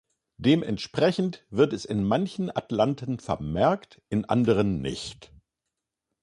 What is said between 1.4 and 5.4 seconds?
wird es in manchen Atlanten vermerkt, in anderen nicht.